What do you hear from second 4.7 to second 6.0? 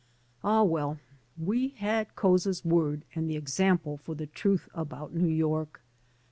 about New York.